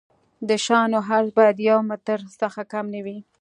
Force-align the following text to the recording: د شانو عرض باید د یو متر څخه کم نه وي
د 0.47 0.49
شانو 0.65 0.97
عرض 1.07 1.29
باید 1.37 1.55
د 1.57 1.61
یو 1.69 1.79
متر 1.89 2.19
څخه 2.41 2.61
کم 2.71 2.85
نه 2.93 2.99
وي 3.05 3.17